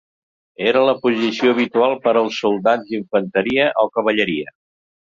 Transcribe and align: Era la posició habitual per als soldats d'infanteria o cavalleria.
Era 0.69 0.79
la 0.87 0.95
posició 1.03 1.53
habitual 1.57 1.95
per 2.07 2.15
als 2.23 2.41
soldats 2.47 2.91
d'infanteria 2.91 3.71
o 3.85 3.89
cavalleria. 4.01 4.61